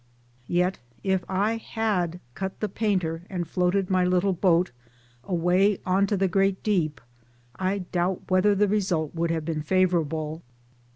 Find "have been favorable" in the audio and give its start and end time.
9.29-10.41